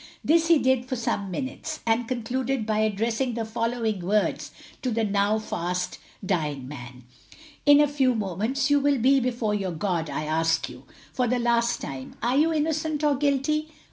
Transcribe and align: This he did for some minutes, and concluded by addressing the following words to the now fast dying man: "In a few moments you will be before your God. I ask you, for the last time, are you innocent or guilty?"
This 0.25 0.47
he 0.47 0.57
did 0.57 0.87
for 0.87 0.95
some 0.95 1.29
minutes, 1.29 1.81
and 1.85 2.07
concluded 2.07 2.65
by 2.65 2.79
addressing 2.79 3.35
the 3.35 3.45
following 3.45 3.99
words 3.99 4.49
to 4.81 4.89
the 4.89 5.03
now 5.03 5.37
fast 5.37 5.99
dying 6.25 6.67
man: 6.67 7.03
"In 7.67 7.79
a 7.79 7.87
few 7.87 8.15
moments 8.15 8.71
you 8.71 8.79
will 8.79 8.97
be 8.97 9.19
before 9.19 9.53
your 9.53 9.69
God. 9.73 10.09
I 10.09 10.25
ask 10.25 10.67
you, 10.69 10.85
for 11.13 11.27
the 11.27 11.37
last 11.37 11.81
time, 11.81 12.15
are 12.23 12.35
you 12.35 12.51
innocent 12.51 13.03
or 13.03 13.15
guilty?" 13.15 13.69